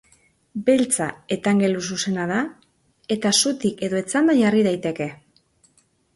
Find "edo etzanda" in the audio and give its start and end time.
3.91-4.39